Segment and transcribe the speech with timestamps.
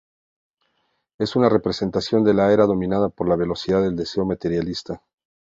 [1.19, 5.03] Es una representación de la era dominada por la velocidad del deseo materialista.